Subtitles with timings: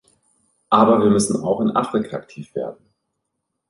[0.71, 2.83] Aber wir müssen auch in Afrika aktiv werden.